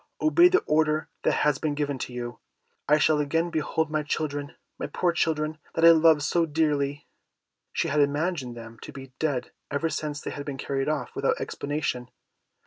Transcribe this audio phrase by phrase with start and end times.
[0.19, 2.39] "Obey the order that has been given to you.
[2.89, 7.07] I shall again behold my children, my poor children, that I loved so dearly."
[7.71, 11.39] She had imagined them to be dead ever since they had been carried off without
[11.39, 12.09] explanation.